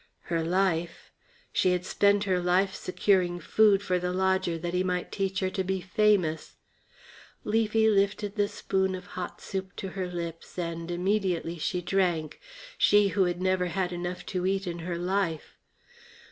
[0.33, 1.11] Her life?
[1.53, 5.51] She had spent her life securing food for the lodger that he might teach her
[5.51, 6.55] to be famous.
[7.43, 12.39] Leafy lifted the spoon of hot soup to her lips and immediately she drank
[12.79, 15.59] she who had never had enough to eat in her life.